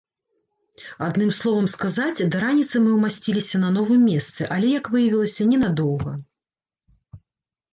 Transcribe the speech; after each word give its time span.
Адным 1.07 1.29
словам 1.39 1.67
сказаць, 1.73 2.25
да 2.35 2.41
раніцы 2.45 2.75
мы 2.85 2.89
ўмасціліся 2.97 3.61
на 3.65 3.69
новым 3.77 4.01
месцы, 4.11 4.41
але, 4.57 4.67
як 4.81 4.85
выявілася, 4.97 5.41
ненадоўга. 5.53 6.11